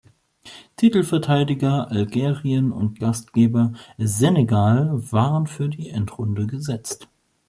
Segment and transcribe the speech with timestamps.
[0.77, 7.07] Titelverteidiger Algerien und Gastgeber Senegal waren für die Endrunde gesetzt.